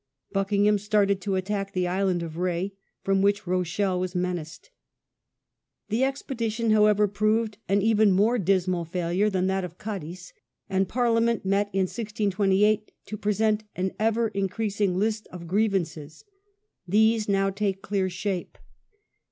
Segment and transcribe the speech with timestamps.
[0.31, 2.71] Bucking ham started to attack the island of Rh^,
[3.03, 4.71] from which Rochelle was menaced.
[5.89, 10.33] The expedition, however, proved an even more dismal failure than that of Cadiz,
[10.67, 16.25] and Parliament met in 1628 to Parliament present an ever increasing list of grievances.
[16.25, 16.91] ofx6a8.
[16.91, 18.57] These now take clear shape.